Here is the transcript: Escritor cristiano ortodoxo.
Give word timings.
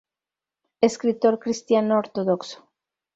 Escritor 0.89 1.37
cristiano 1.37 1.93
ortodoxo. 1.95 2.67